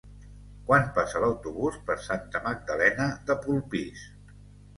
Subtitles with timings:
[0.69, 4.09] Quan passa l'autobús per Santa Magdalena de Polpís?